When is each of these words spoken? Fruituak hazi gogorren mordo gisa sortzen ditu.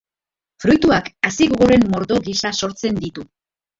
Fruituak 0.63 1.11
hazi 1.29 1.47
gogorren 1.51 1.85
mordo 1.93 2.19
gisa 2.31 2.53
sortzen 2.65 2.99
ditu. 3.05 3.29